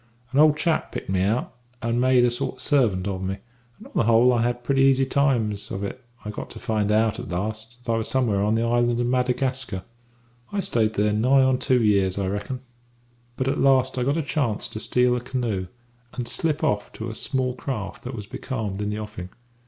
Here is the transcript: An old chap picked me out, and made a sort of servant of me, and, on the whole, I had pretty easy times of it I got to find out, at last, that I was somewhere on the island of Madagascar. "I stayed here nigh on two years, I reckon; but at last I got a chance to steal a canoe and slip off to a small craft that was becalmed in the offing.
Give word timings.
An 0.31 0.39
old 0.39 0.57
chap 0.57 0.91
picked 0.91 1.11
me 1.11 1.21
out, 1.21 1.53
and 1.79 2.01
made 2.01 2.25
a 2.25 2.31
sort 2.31 2.55
of 2.55 2.61
servant 2.61 3.07
of 3.07 3.21
me, 3.21 3.37
and, 3.77 3.85
on 3.85 3.91
the 3.93 4.05
whole, 4.05 4.33
I 4.33 4.41
had 4.41 4.63
pretty 4.63 4.81
easy 4.81 5.05
times 5.05 5.69
of 5.69 5.83
it 5.83 6.03
I 6.25 6.31
got 6.31 6.49
to 6.49 6.59
find 6.59 6.91
out, 6.91 7.19
at 7.19 7.29
last, 7.29 7.83
that 7.83 7.91
I 7.91 7.97
was 7.97 8.07
somewhere 8.07 8.41
on 8.41 8.55
the 8.55 8.63
island 8.65 8.99
of 8.99 9.05
Madagascar. 9.05 9.83
"I 10.51 10.59
stayed 10.59 10.95
here 10.95 11.13
nigh 11.13 11.43
on 11.43 11.59
two 11.59 11.83
years, 11.83 12.17
I 12.17 12.29
reckon; 12.29 12.61
but 13.37 13.47
at 13.47 13.59
last 13.59 13.99
I 13.99 14.03
got 14.03 14.17
a 14.17 14.23
chance 14.23 14.67
to 14.69 14.79
steal 14.79 15.15
a 15.15 15.21
canoe 15.21 15.67
and 16.15 16.27
slip 16.27 16.63
off 16.63 16.91
to 16.93 17.11
a 17.11 17.13
small 17.13 17.53
craft 17.53 18.03
that 18.03 18.15
was 18.15 18.25
becalmed 18.25 18.81
in 18.81 18.89
the 18.89 18.97
offing. 18.97 19.29